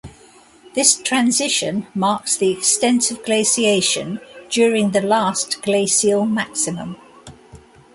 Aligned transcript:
This 0.73 0.95
transition 0.99 1.85
marks 1.93 2.35
the 2.35 2.49
extent 2.49 3.11
of 3.11 3.23
glaciation 3.23 4.19
during 4.49 4.89
the 4.93 5.01
last 5.03 5.61
glacial 5.61 6.25
maximum. 6.25 6.97